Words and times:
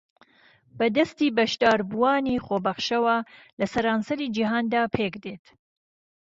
بە 0.77 0.87
دەستی 0.97 1.33
بەشداربووانی 1.37 2.41
خۆبەخشەوە 2.45 3.17
لە 3.59 3.65
سەرانسەری 3.73 4.31
جیھاندا 4.35 4.83
پێکدێت 4.95 5.45